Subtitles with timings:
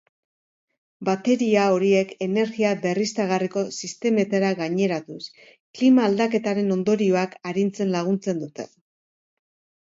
[1.07, 5.19] Bateria horiek energia berriztagarriko sistemetara gaineratuz,
[5.81, 8.67] klima-aldaketaren ondorioak arintzen laguntzen dute.